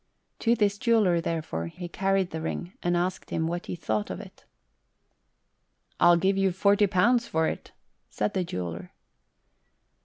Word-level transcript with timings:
To 0.39 0.55
this 0.55 0.79
jeweller, 0.79 1.21
therefore, 1.21 1.67
he 1.67 1.87
carried 1.87 2.31
the 2.31 2.41
ring, 2.41 2.73
and 2.81 2.97
asked 2.97 3.29
him 3.29 3.45
what 3.45 3.67
he 3.67 3.75
thought 3.75 4.09
of 4.09 4.19
it." 4.19 4.45
I'll 5.99 6.17
give 6.17 6.39
you 6.39 6.51
forty 6.51 6.87
pounds 6.87 7.27
for 7.27 7.47
it," 7.47 7.71
said 8.09 8.33
the 8.33 8.43
jeweller. 8.43 8.93